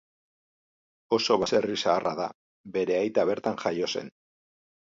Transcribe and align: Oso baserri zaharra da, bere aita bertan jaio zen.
Oso 1.17 1.37
baserri 1.43 1.77
zaharra 1.83 2.15
da, 2.21 2.31
bere 2.79 2.99
aita 3.03 3.27
bertan 3.33 3.63
jaio 3.67 3.93
zen. 3.95 4.15